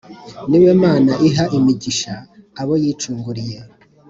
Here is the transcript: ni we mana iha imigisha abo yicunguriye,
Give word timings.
ni 0.49 0.57
we 0.63 0.71
mana 0.83 1.11
iha 1.27 1.43
imigisha 1.57 2.13
abo 2.61 2.73
yicunguriye, 2.83 3.59